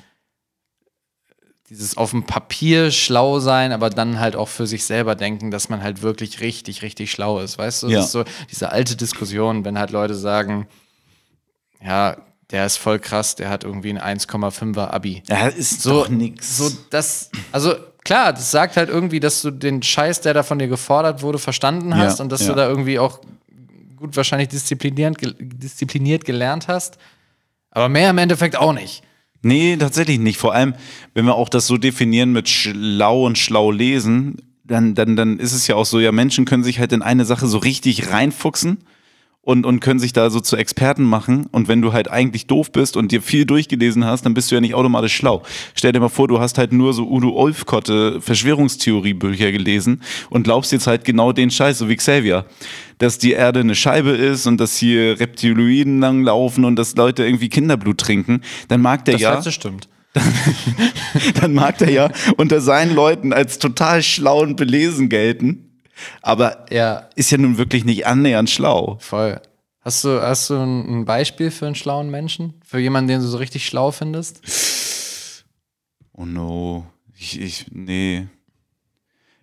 dieses 1.68 1.96
auf 1.96 2.10
dem 2.10 2.24
Papier 2.24 2.90
schlau 2.92 3.40
sein, 3.40 3.72
aber 3.72 3.90
dann 3.90 4.20
halt 4.20 4.36
auch 4.36 4.48
für 4.48 4.66
sich 4.66 4.84
selber 4.84 5.14
denken, 5.16 5.50
dass 5.50 5.68
man 5.68 5.82
halt 5.82 6.02
wirklich 6.02 6.40
richtig, 6.40 6.82
richtig 6.82 7.10
schlau 7.10 7.40
ist. 7.40 7.58
Weißt 7.58 7.82
du, 7.82 7.88
Ja. 7.88 7.96
das 7.98 8.06
ist 8.06 8.12
so 8.12 8.24
diese 8.50 8.70
alte 8.70 8.94
Diskussion, 8.94 9.64
wenn 9.64 9.78
halt 9.78 9.90
Leute 9.90 10.14
sagen, 10.14 10.68
ja, 11.82 12.16
der 12.50 12.66
ist 12.66 12.76
voll 12.76 13.00
krass, 13.00 13.34
der 13.34 13.48
hat 13.50 13.64
irgendwie 13.64 13.92
ein 13.98 14.18
1,5er 14.18 14.90
Abi. 14.92 15.22
ja, 15.28 15.48
ist 15.48 15.82
So, 15.82 16.04
doch 16.04 16.08
nix. 16.08 16.56
So, 16.58 16.70
das, 16.90 17.30
also 17.50 17.74
klar, 18.04 18.32
das 18.32 18.52
sagt 18.52 18.76
halt 18.76 18.88
irgendwie, 18.88 19.18
dass 19.18 19.42
du 19.42 19.50
den 19.50 19.82
Scheiß, 19.82 20.20
der 20.20 20.34
da 20.34 20.44
von 20.44 20.60
dir 20.60 20.68
gefordert 20.68 21.22
wurde, 21.22 21.38
verstanden 21.40 21.96
hast 21.96 22.18
Ja, 22.18 22.22
und 22.22 22.30
dass 22.30 22.42
ja. 22.42 22.48
du 22.48 22.54
da 22.54 22.68
irgendwie 22.68 23.00
auch 23.00 23.18
gut 23.96 24.16
wahrscheinlich 24.16 24.48
diszipliniert, 24.48 25.16
diszipliniert 25.40 26.25
gelernt 26.25 26.69
hast. 26.69 26.98
Aber 27.70 27.88
mehr 27.88 28.10
im 28.10 28.19
Endeffekt 28.19 28.56
auch 28.56 28.72
nicht. 28.72 29.02
Nee, 29.43 29.76
tatsächlich 29.76 30.19
nicht. 30.19 30.38
Vor 30.38 30.54
allem, 30.54 30.75
wenn 31.14 31.25
wir 31.25 31.34
auch 31.34 31.48
das 31.48 31.66
so 31.66 31.76
definieren 31.76 32.32
mit 32.32 32.48
schlau 32.48 33.25
und 33.25 33.38
schlau 33.38 33.70
lesen, 33.70 34.37
dann, 34.64 34.94
dann, 34.94 35.14
dann 35.16 35.38
ist 35.38 35.52
es 35.52 35.66
ja 35.66 35.76
auch 35.76 35.87
so, 35.87 36.00
ja, 36.00 36.10
Menschen 36.10 36.44
können 36.44 36.64
sich 36.64 36.81
halt 36.81 36.93
in 36.93 37.02
eine 37.02 37.25
Sache 37.25 37.46
so 37.46 37.58
richtig 37.58 38.10
reinfuchsen 38.10 38.78
und, 39.46 39.64
und 39.64 39.78
können 39.78 40.00
sich 40.00 40.12
da 40.12 40.28
so 40.28 40.40
zu 40.40 40.56
Experten 40.56 41.04
machen. 41.04 41.46
Und 41.52 41.69
wenn 41.69 41.81
du 41.81 41.93
halt 41.93 42.10
eigentlich 42.10 42.48
doof 42.48 42.72
bist 42.72 42.96
und 42.96 43.12
dir 43.12 43.22
viel 43.22 43.46
durchgelesen 43.46 44.04
hast, 44.04 44.26
dann 44.26 44.34
bist 44.34 44.50
du 44.50 44.56
ja 44.56 44.60
nicht 44.60 44.75
automatisch 44.75 45.14
schlau. 45.14 45.44
Stell 45.76 45.93
dir 45.93 46.00
mal 46.00 46.08
vor, 46.08 46.26
du 46.26 46.40
hast 46.40 46.58
halt 46.58 46.72
nur 46.72 46.92
so 46.92 47.09
Udo 47.09 47.32
Olfkotte 47.32 48.21
Verschwörungstheoriebücher 48.21 49.52
gelesen 49.52 50.02
und 50.30 50.42
glaubst 50.42 50.73
jetzt 50.73 50.88
halt 50.88 51.04
genau 51.04 51.30
den 51.30 51.52
Scheiß, 51.52 51.78
so 51.78 51.88
wie 51.88 51.94
Xavier. 51.94 52.44
Dass 52.99 53.18
die 53.18 53.32
Erde 53.32 53.61
eine 53.61 53.76
Scheibe 53.76 54.11
ist 54.11 54.49
und 54.49 54.59
dass 54.59 54.76
hier 54.76 55.21
Reptiloiden 55.21 56.00
langlaufen 56.00 56.64
und 56.64 56.75
dass 56.75 56.97
Leute 56.97 57.25
irgendwie 57.25 57.49
Kinderblut 57.49 57.99
trinken, 57.99 58.40
dann 58.66 58.82
mag 58.82 59.04
der 59.04 59.14
Das 59.14 59.23
ja 59.23 59.35
letzte 59.35 59.52
stimmt. 59.52 59.88
dann 61.40 61.54
mag 61.54 61.78
der 61.78 61.90
ja 61.90 62.11
unter 62.37 62.61
seinen 62.61 62.97
Leuten 62.97 63.32
als 63.32 63.61
total 63.61 64.02
schlau 64.02 64.42
und 64.42 64.56
belesen 64.56 65.09
gelten. 65.09 65.65
Aber 66.23 66.67
Ja, 66.71 67.09
ist 67.17 67.31
ja 67.31 67.38
nun 67.38 67.59
wirklich 67.59 67.85
nicht 67.85 68.07
annähernd 68.07 68.50
schlau. 68.50 68.99
voll. 69.00 69.41
Hast 69.81 70.03
du, 70.03 70.21
hast 70.21 70.50
du 70.50 70.55
ein 70.55 71.05
Beispiel 71.05 71.53
für 71.53 71.67
einen 71.67 71.76
schlauen 71.76 72.11
Menschen? 72.11 72.55
Für 72.65 72.81
jemanden, 72.81 73.07
den 73.09 73.21
du 73.21 73.26
so 73.29 73.37
richtig 73.38 73.67
schlau 73.67 73.93
findest? 73.93 74.41
Oh 76.12 76.25
no. 76.25 76.87
Ich, 77.17 77.41
ich, 77.41 77.67
nee. 77.71 78.26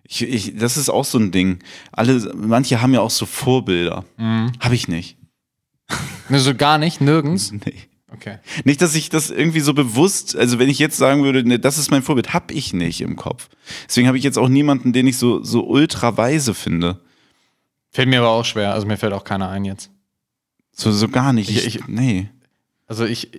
Ich, 0.06 0.20
ich, 0.22 0.56
das 0.56 0.76
ist 0.76 0.90
auch 0.90 1.06
so 1.06 1.18
ein 1.18 1.30
Ding. 1.30 1.60
Alle, 1.92 2.30
manche 2.36 2.82
haben 2.82 2.92
ja 2.92 3.00
auch 3.00 3.10
so 3.10 3.24
Vorbilder. 3.24 4.04
Habe 4.18 4.74
ich 4.74 4.86
nicht. 4.86 5.16
Ne, 6.28 6.38
so 6.40 6.54
gar 6.54 6.76
nicht, 6.78 7.00
nirgends. 7.00 7.50
Nee. 7.64 7.74
Okay. 8.14 8.38
Nicht, 8.64 8.80
dass 8.82 8.94
ich 8.94 9.08
das 9.10 9.30
irgendwie 9.30 9.60
so 9.60 9.74
bewusst, 9.74 10.36
also 10.36 10.58
wenn 10.58 10.68
ich 10.68 10.78
jetzt 10.78 10.96
sagen 10.96 11.24
würde, 11.24 11.46
ne, 11.46 11.58
das 11.58 11.78
ist 11.78 11.90
mein 11.90 12.02
Vorbild, 12.02 12.32
habe 12.32 12.52
ich 12.54 12.72
nicht 12.72 13.00
im 13.00 13.16
Kopf. 13.16 13.48
Deswegen 13.88 14.06
habe 14.08 14.16
ich 14.18 14.24
jetzt 14.24 14.38
auch 14.38 14.48
niemanden, 14.48 14.92
den 14.92 15.06
ich 15.06 15.18
so, 15.18 15.42
so 15.42 15.66
ultra 15.66 16.16
weise 16.16 16.54
finde. 16.54 17.00
Fällt 17.90 18.08
mir 18.08 18.20
aber 18.20 18.30
auch 18.30 18.44
schwer. 18.44 18.72
Also 18.72 18.86
mir 18.86 18.96
fällt 18.96 19.12
auch 19.12 19.24
keiner 19.24 19.48
ein 19.48 19.64
jetzt. 19.64 19.90
So, 20.72 20.90
so 20.92 21.08
gar 21.08 21.32
nicht. 21.32 21.50
Ich- 21.50 21.66
Ich, 21.66 21.86
nee. 21.88 22.28
Also 22.86 23.04
ich, 23.04 23.30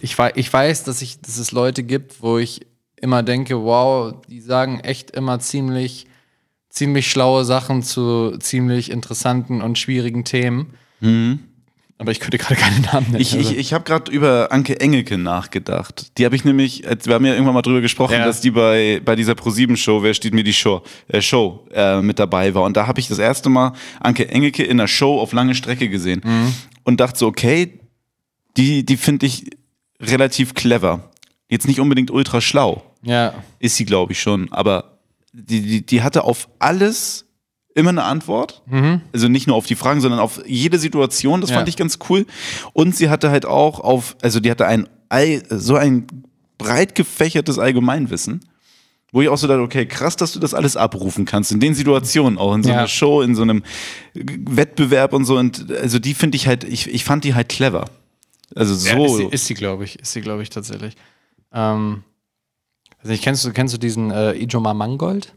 ich, 0.00 0.16
ich 0.34 0.52
weiß, 0.52 0.84
dass, 0.84 1.02
ich, 1.02 1.20
dass 1.20 1.38
es 1.38 1.52
Leute 1.52 1.82
gibt, 1.82 2.22
wo 2.22 2.38
ich 2.38 2.60
immer 2.96 3.22
denke, 3.22 3.62
wow, 3.62 4.14
die 4.28 4.40
sagen 4.40 4.80
echt 4.80 5.10
immer 5.10 5.38
ziemlich, 5.40 6.06
ziemlich 6.70 7.10
schlaue 7.10 7.44
Sachen 7.44 7.82
zu 7.82 8.38
ziemlich 8.38 8.90
interessanten 8.90 9.60
und 9.60 9.78
schwierigen 9.78 10.24
Themen. 10.24 10.74
Aber 11.96 12.10
ich 12.10 12.18
könnte 12.18 12.38
gerade 12.38 12.56
keine 12.56 12.80
Namen 12.80 13.06
nennen. 13.12 13.20
Ich, 13.20 13.34
also. 13.34 13.50
ich, 13.52 13.56
ich 13.56 13.72
habe 13.72 13.84
gerade 13.84 14.10
über 14.10 14.48
Anke 14.50 14.80
Engelke 14.80 15.16
nachgedacht. 15.16 16.18
Die 16.18 16.24
habe 16.24 16.34
ich 16.34 16.44
nämlich, 16.44 16.86
als- 16.88 17.06
wir 17.06 17.14
haben 17.14 17.24
ja 17.24 17.32
irgendwann 17.34 17.54
mal 17.54 17.62
drüber 17.62 17.80
gesprochen, 17.80 18.14
Ja. 18.14 18.24
dass 18.24 18.40
die 18.40 18.50
bei, 18.50 19.00
bei 19.04 19.14
dieser 19.14 19.34
Pro7-Show, 19.34 20.02
wer 20.02 20.12
steht 20.12 20.34
mir 20.34 20.42
die 20.42 20.52
Show, 20.52 20.82
äh, 21.08 21.22
Show 21.22 21.66
äh, 21.72 22.00
mit 22.02 22.18
dabei 22.18 22.52
war. 22.54 22.64
Und 22.64 22.76
da 22.76 22.86
habe 22.88 22.98
ich 22.98 23.06
das 23.08 23.18
erste 23.20 23.48
Mal 23.48 23.72
Anke 24.00 24.28
Engelke 24.28 24.64
in 24.64 24.80
einer 24.80 24.88
Show 24.88 25.20
auf 25.20 25.32
lange 25.32 25.54
Strecke 25.54 25.88
gesehen. 25.88 26.20
Mhm. 26.24 26.54
Und 26.82 26.98
dachte 27.00 27.18
so, 27.18 27.26
okay, 27.28 27.78
die, 28.56 28.84
die 28.84 28.96
finde 28.96 29.26
ich 29.26 29.50
relativ 30.00 30.54
clever. 30.54 31.10
Jetzt 31.48 31.66
nicht 31.68 31.78
unbedingt 31.80 32.10
ultra 32.10 32.40
schlau. 32.40 32.82
Ja. 33.02 33.34
Ist 33.60 33.76
sie, 33.76 33.84
glaube 33.84 34.12
ich, 34.12 34.20
schon. 34.20 34.52
Aber 34.52 34.98
die, 35.32 35.60
die, 35.62 35.86
die 35.86 36.02
hatte 36.02 36.24
auf 36.24 36.48
alles 36.58 37.23
immer 37.74 37.90
eine 37.90 38.04
Antwort. 38.04 38.62
Also 39.12 39.28
nicht 39.28 39.46
nur 39.46 39.56
auf 39.56 39.66
die 39.66 39.74
Fragen, 39.74 40.00
sondern 40.00 40.20
auf 40.20 40.40
jede 40.46 40.78
Situation. 40.78 41.40
Das 41.40 41.50
Ja. 41.50 41.56
fand 41.56 41.68
ich 41.68 41.76
ganz 41.76 41.98
cool. 42.08 42.24
Und 42.72 42.94
sie 42.96 43.10
hatte 43.10 43.30
halt 43.30 43.46
auch 43.46 43.80
auf, 43.80 44.16
also 44.22 44.40
die 44.40 44.50
hatte 44.50 44.66
ein 44.66 44.88
all- 45.08 45.42
so 45.50 45.74
ein 45.76 46.06
breit 46.58 46.94
gefächertes 46.94 47.58
Allgemeinwissen. 47.58 48.40
Wo 49.12 49.22
ich 49.22 49.28
auch 49.28 49.38
so 49.38 49.46
dachte, 49.46 49.60
okay, 49.62 49.86
krass, 49.86 50.16
dass 50.16 50.32
du 50.32 50.40
das 50.40 50.54
alles 50.54 50.76
abrufen 50.76 51.24
kannst. 51.24 51.52
In 51.52 51.60
den 51.60 51.74
Situationen 51.74 52.36
auch, 52.36 52.52
in 52.54 52.64
so 52.64 52.70
Ja. 52.70 52.78
einer 52.78 52.88
Show, 52.88 53.22
in 53.22 53.36
so 53.36 53.42
einem 53.42 53.62
Wettbewerb 54.14 55.12
und 55.12 55.24
so. 55.24 55.36
Und 55.38 55.70
also 55.72 55.98
die 55.98 56.14
finde 56.14 56.36
ich 56.36 56.46
halt, 56.48 56.64
ich, 56.64 56.88
ich 56.92 57.04
fand 57.04 57.22
die 57.24 57.34
halt 57.34 57.48
clever. 57.48 57.84
Also 58.56 58.74
so. 58.74 58.88
Ja, 58.88 59.04
ist 59.04 59.16
sie, 59.16 59.24
ist 59.30 59.46
sie 59.46 59.54
glaube 59.54 59.84
ich. 59.84 59.98
Ist 60.00 60.12
sie, 60.12 60.20
glaube 60.20 60.42
ich, 60.42 60.50
tatsächlich. 60.50 60.94
Ähm, 61.52 62.02
also 63.00 63.12
ich, 63.12 63.22
kennst, 63.22 63.44
du, 63.44 63.52
kennst 63.52 63.74
du 63.74 63.78
diesen 63.78 64.10
äh, 64.10 64.32
Ijoma 64.32 64.74
Mangold? 64.74 65.32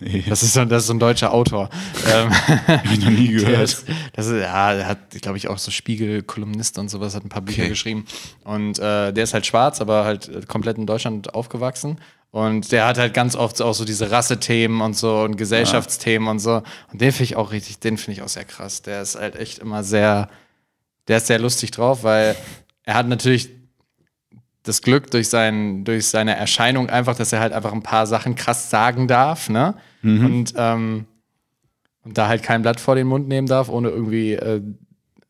Nee, 0.00 0.24
Das 0.28 0.42
ist 0.42 0.54
so, 0.54 0.64
das 0.64 0.82
ist 0.82 0.86
so 0.88 0.94
ein 0.94 0.98
deutscher 0.98 1.32
Autor. 1.32 1.68
ähm, 2.12 2.30
hab 2.66 2.84
ich 2.92 3.00
noch 3.00 3.10
nie 3.10 3.28
gehört. 3.32 3.62
ist, 3.62 3.84
das 4.14 4.26
ist, 4.26 4.40
ja, 4.40 4.74
der 4.74 4.86
hat, 4.86 4.98
glaube 5.22 5.38
ich, 5.38 5.48
auch 5.48 5.58
so 5.58 5.70
Spiegel-Kolumnist 5.70 6.78
und 6.78 6.88
sowas, 6.88 7.14
hat 7.14 7.24
ein 7.24 7.28
paar 7.28 7.42
Bücher 7.42 7.62
Okay. 7.62 7.68
geschrieben. 7.70 8.04
Und 8.44 8.78
äh, 8.78 9.12
der 9.12 9.24
ist 9.24 9.34
halt 9.34 9.46
schwarz, 9.46 9.80
aber 9.80 10.04
halt 10.04 10.48
komplett 10.48 10.78
in 10.78 10.86
Deutschland 10.86 11.34
aufgewachsen. 11.34 11.98
Und 12.32 12.70
der 12.70 12.86
hat 12.86 12.96
halt 12.96 13.12
ganz 13.12 13.34
oft 13.34 13.60
auch 13.60 13.74
so 13.74 13.84
diese 13.84 14.10
Rassethemen 14.12 14.80
und 14.82 14.96
so 14.96 15.22
und 15.22 15.36
Gesellschaftsthemen 15.36 16.28
und 16.28 16.38
so. 16.38 16.62
Und 16.92 17.00
den 17.00 17.10
finde 17.10 17.24
ich 17.24 17.36
auch 17.36 17.50
richtig, 17.50 17.80
den 17.80 17.98
finde 17.98 18.18
ich 18.18 18.22
auch 18.22 18.28
sehr 18.28 18.44
krass. 18.44 18.82
Der 18.82 19.02
ist 19.02 19.16
halt 19.16 19.34
echt 19.34 19.58
immer 19.58 19.82
sehr, 19.82 20.28
der 21.08 21.16
ist 21.16 21.26
sehr 21.26 21.40
lustig 21.40 21.72
drauf, 21.72 22.04
weil 22.04 22.36
er 22.84 22.94
hat 22.94 23.08
natürlich 23.08 23.50
das 24.62 24.82
Glück 24.82 25.10
durch, 25.10 25.28
sein, 25.28 25.84
durch 25.84 26.06
seine 26.06 26.36
Erscheinung 26.36 26.90
einfach, 26.90 27.16
dass 27.16 27.32
er 27.32 27.40
halt 27.40 27.52
einfach 27.52 27.72
ein 27.72 27.82
paar 27.82 28.06
Sachen 28.06 28.34
krass 28.34 28.70
sagen 28.70 29.08
darf, 29.08 29.48
ne? 29.48 29.74
Und, 30.02 30.54
ähm, 30.56 31.06
und 32.04 32.18
da 32.18 32.28
halt 32.28 32.42
kein 32.42 32.62
Blatt 32.62 32.80
vor 32.80 32.94
den 32.94 33.06
Mund 33.06 33.28
nehmen 33.28 33.46
darf, 33.46 33.68
ohne 33.68 33.88
irgendwie 33.88 34.32
äh, 34.32 34.62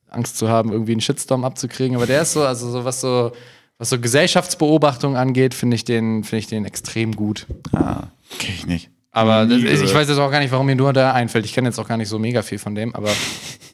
Angst 0.09 0.37
zu 0.37 0.49
haben, 0.49 0.73
irgendwie 0.73 0.93
einen 0.93 1.01
Shitstorm 1.01 1.45
abzukriegen. 1.45 1.97
Aber 1.97 2.07
der 2.07 2.23
ist 2.23 2.33
so, 2.33 2.43
also 2.43 2.71
so 2.71 2.85
was 2.85 3.01
so, 3.01 3.33
was 3.79 3.91
so 3.91 3.99
Gesellschaftsbeobachtung 3.99 5.17
angeht, 5.17 5.55
finde 5.55 5.77
ich 5.77 5.85
den, 5.85 6.25
finde 6.25 6.39
ich 6.39 6.47
den 6.47 6.65
extrem 6.65 7.15
gut. 7.17 7.47
Ah, 7.73 8.09
kenn 8.39 8.55
ich 8.55 8.67
nicht. 8.67 8.91
Aber 9.13 9.47
das, 9.47 9.59
ich 9.63 9.95
weiß 9.95 10.09
jetzt 10.09 10.19
auch 10.19 10.31
gar 10.31 10.41
nicht, 10.41 10.53
warum 10.53 10.67
mir 10.67 10.77
nur 10.77 10.93
da 10.93 11.13
einfällt. 11.13 11.45
Ich 11.45 11.53
kenne 11.53 11.69
jetzt 11.69 11.79
auch 11.79 11.89
gar 11.89 11.97
nicht 11.97 12.09
so 12.09 12.19
mega 12.19 12.43
viel 12.43 12.59
von 12.59 12.75
dem, 12.75 12.95
aber 12.95 13.11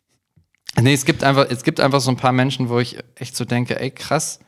nee, 0.80 0.94
es 0.94 1.04
gibt 1.04 1.24
einfach, 1.24 1.46
es 1.50 1.62
gibt 1.62 1.80
einfach 1.80 2.00
so 2.00 2.10
ein 2.10 2.16
paar 2.16 2.32
Menschen, 2.32 2.68
wo 2.70 2.78
ich 2.78 2.98
echt 3.16 3.36
so 3.36 3.44
denke, 3.44 3.78
ey 3.78 3.90
krass, 3.90 4.40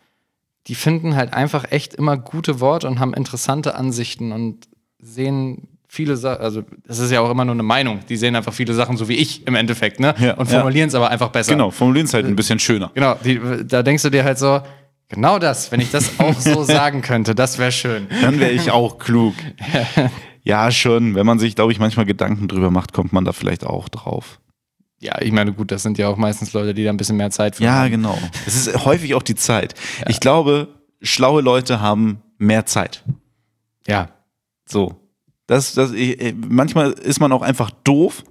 die 0.68 0.75
finden 0.75 1.16
halt 1.16 1.32
einfach 1.32 1.70
echt 1.70 1.94
immer 1.94 2.16
gute 2.16 2.60
Worte 2.60 2.87
und 2.87 3.00
haben 3.00 3.14
interessante 3.14 3.75
Ansichten 3.75 4.32
und 4.32 4.68
sehen 5.00 5.68
viele 5.88 6.16
Sachen, 6.16 6.42
also 6.42 6.62
das 6.87 6.98
ist 6.98 7.10
ja 7.10 7.20
auch 7.20 7.30
immer 7.30 7.46
nur 7.46 7.54
eine 7.54 7.62
Meinung. 7.62 8.00
Die 8.08 8.16
sehen 8.16 8.37
einfach 8.37 8.52
viele 8.52 8.75
Sachen 8.75 8.96
so 8.96 9.08
wie 9.08 9.14
ich 9.14 9.46
im 9.46 9.54
Endeffekt, 9.54 9.98
ne? 9.98 10.14
Ja, 10.18 10.34
und 10.34 10.50
ja. 10.50 10.58
formulieren 10.58 10.88
es 10.88 10.94
aber 10.94 11.10
einfach 11.10 11.30
besser. 11.30 11.52
Genau, 11.52 11.70
formulieren 11.70 12.06
es 12.06 12.14
halt 12.14 12.26
ein 12.26 12.37
bisschen 12.37 12.58
schöner. 12.58 12.90
Genau, 12.94 13.14
die, 13.25 13.40
da 13.66 13.82
denkst 13.82 14.02
du 14.02 14.10
dir 14.10 14.25
halt 14.25 14.38
so, 14.38 14.60
genau 15.08 15.38
das, 15.38 15.72
wenn 15.72 15.80
ich 15.80 15.90
das 15.90 16.20
auch 16.20 16.38
so 16.38 16.62
sagen 16.64 17.00
könnte, 17.00 17.34
das 17.34 17.58
wäre 17.58 17.72
schön. 17.72 18.06
Dann 18.20 18.38
wäre 18.38 18.50
ich 18.52 18.70
auch 18.70 18.98
klug. 18.98 19.34
Ja, 20.44 20.70
schon. 20.70 21.14
Wenn 21.14 21.26
man 21.26 21.38
sich, 21.38 21.56
glaube 21.56 21.72
ich, 21.72 21.78
manchmal 21.78 22.06
Gedanken 22.06 22.48
drüber 22.48 22.70
macht, 22.70 22.94
kommt 22.94 23.12
man 23.12 23.26
da 23.26 23.32
vielleicht 23.32 23.66
auch 23.66 23.90
drauf. 23.90 24.40
Ja, 25.00 25.20
ich 25.20 25.30
meine, 25.32 25.52
gut, 25.52 25.70
das 25.70 25.82
sind 25.84 25.96
ja 25.98 26.08
auch 26.08 26.16
meistens 26.16 26.52
Leute, 26.52 26.74
die 26.74 26.82
da 26.84 26.90
ein 26.90 26.96
bisschen 26.96 27.16
mehr 27.16 27.30
Zeit 27.30 27.56
für 27.56 27.64
Ja, 27.64 27.74
haben. 27.82 27.90
genau. 27.92 28.18
Es 28.46 28.56
ist 28.66 28.84
häufig 28.84 29.14
auch 29.14 29.22
die 29.22 29.36
Zeit. 29.36 29.74
Ich 30.08 30.18
glaube, 30.20 30.68
schlaue 31.00 31.40
Leute 31.40 31.80
haben 31.80 32.20
mehr 32.38 32.66
Zeit. 32.66 33.04
Ja, 33.86 34.08
So. 34.64 34.96
Das, 35.46 35.72
das, 35.72 35.92
ich- 35.92 36.34
manchmal 36.36 36.90
ist 36.92 37.20
man 37.20 37.32
auch 37.32 37.40
einfach 37.42 37.70
doof, 37.84 38.22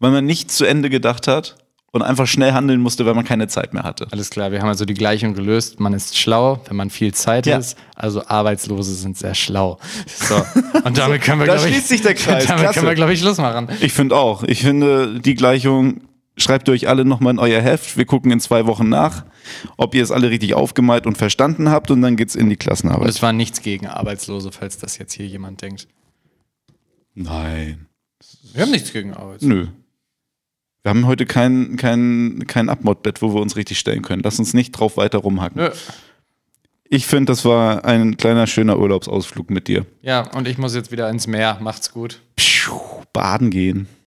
weil 0.00 0.10
man 0.10 0.24
nicht 0.26 0.50
zu 0.50 0.64
Ende 0.64 0.90
gedacht 0.90 1.28
hat 1.28 1.56
und 1.94 2.00
einfach 2.02 2.26
schnell 2.26 2.52
handeln 2.52 2.80
musste, 2.80 3.04
weil 3.04 3.14
man 3.14 3.24
keine 3.24 3.48
Zeit 3.48 3.74
mehr 3.74 3.82
hatte. 3.82 4.06
alles 4.10 4.30
klar. 4.30 4.50
Wir 4.50 4.60
haben 4.60 4.68
also 4.68 4.84
die 4.86 4.94
Gleichung 4.94 5.34
gelöst. 5.34 5.78
Man 5.78 5.92
ist 5.92 6.18
schlau, 6.18 6.60
wenn 6.66 6.76
man 6.76 6.88
viel 6.90 7.12
Zeit 7.12 7.46
Ja. 7.46 7.58
ist. 7.58 7.76
Also 7.94 8.26
Arbeitslose 8.26 8.94
sind 8.94 9.18
sehr 9.18 9.34
schlau. 9.34 9.78
So. 10.06 10.36
Und 10.84 10.96
damit 10.96 11.20
können 11.22 11.40
wir, 11.40 11.46
Da 11.46 11.54
glaube 11.56 11.68
ich, 11.68 11.74
schließt 11.74 11.88
sich 11.88 12.02
der 12.02 12.14
Kreis. 12.14 12.46
damit 12.46 12.62
Klasse. 12.62 12.74
können 12.80 12.88
wir, 12.90 12.94
glaube 12.94 13.12
ich, 13.12 13.20
Schluss 13.20 13.36
machen. 13.38 13.68
Ich 13.80 13.92
finde 13.92 14.16
auch. 14.16 14.42
Ich 14.42 14.62
finde, 14.62 15.20
die 15.20 15.34
Gleichung 15.34 16.00
schreibt 16.38 16.66
ihr 16.68 16.72
euch 16.72 16.88
alle 16.88 17.04
nochmal 17.04 17.34
in 17.34 17.38
euer 17.38 17.60
Heft. 17.60 17.98
Wir 17.98 18.06
gucken 18.06 18.30
in 18.32 18.40
zwei 18.40 18.64
Wochen 18.66 18.88
nach, 18.88 19.26
ob 19.76 19.94
ihr 19.94 20.02
es 20.02 20.10
alle 20.10 20.30
richtig 20.30 20.54
aufgemalt 20.54 21.06
und 21.06 21.18
verstanden 21.18 21.68
habt 21.68 21.90
und 21.90 22.00
dann 22.00 22.16
geht's 22.16 22.34
in 22.34 22.46
die 22.48 22.54
Und 22.54 22.58
Klassenarbeit. 22.60 23.10
es 23.10 23.20
war 23.20 23.34
nichts 23.34 23.60
gegen 23.60 23.86
Arbeitslose, 23.86 24.50
falls 24.50 24.78
das 24.78 24.96
jetzt 24.96 25.12
hier 25.12 25.26
jemand 25.26 25.60
denkt. 25.60 25.88
Nein. 27.14 27.86
Wir 28.54 28.62
haben 28.62 28.70
nichts 28.70 28.92
gegen 28.94 29.12
Arbeitslose. 29.12 29.46
Nö. 29.54 29.66
Wir 30.82 30.90
haben 30.90 31.06
heute 31.06 31.26
kein, 31.26 31.76
kein, 31.76 32.44
kein 32.46 32.68
Abmodbett, 32.68 33.22
wo 33.22 33.34
wir 33.34 33.40
uns 33.40 33.56
richtig 33.56 33.78
stellen 33.78 34.02
können. 34.02 34.22
Lass 34.24 34.38
uns 34.38 34.52
nicht 34.52 34.72
drauf 34.72 34.96
weiter 34.96 35.18
rumhacken. 35.18 35.62
Nö. 35.62 35.70
Ich 36.88 37.06
finde, 37.06 37.32
das 37.32 37.44
war 37.44 37.84
ein 37.84 38.16
kleiner, 38.16 38.46
schöner 38.46 38.78
Urlaubsausflug 38.78 39.48
mit 39.48 39.68
dir. 39.68 39.86
Ja, 40.02 40.28
und 40.32 40.46
ich 40.46 40.58
muss 40.58 40.74
jetzt 40.74 40.92
wieder 40.92 41.08
ins 41.08 41.26
Meer. 41.26 41.58
Macht's 41.60 41.92
gut. 41.92 42.20
Baden 43.12 43.50
gehen. 43.50 43.86